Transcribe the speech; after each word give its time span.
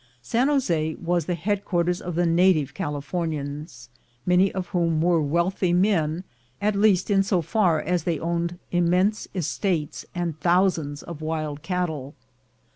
San 0.23 0.47
Jose 0.47 0.95
was 0.95 1.27
the 1.27 1.35
head 1.35 1.63
quarters 1.63 2.01
of 2.01 2.15
the 2.15 2.25
native 2.25 2.73
Californians, 2.73 3.87
many 4.25 4.51
of 4.51 4.69
whom 4.69 4.99
were 4.99 5.21
wealthy 5.21 5.73
men, 5.73 6.23
at 6.59 6.75
least 6.75 7.11
in 7.11 7.21
so 7.21 7.43
far 7.43 7.79
as 7.79 8.03
they 8.03 8.17
owned 8.17 8.57
immense 8.71 9.27
estates 9.35 10.03
and 10.15 10.39
thousands 10.39 11.03
of 11.03 11.21
wild 11.21 11.61
cattle. 11.61 12.15